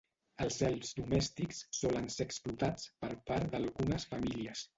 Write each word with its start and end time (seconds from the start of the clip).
Els 0.43 0.55
elfs 0.67 0.95
domèstics 0.99 1.59
solen 1.81 2.07
ser 2.15 2.27
explotats 2.31 2.89
per 3.05 3.11
part 3.29 3.53
d'algunes 3.53 4.11
famílies. 4.17 4.67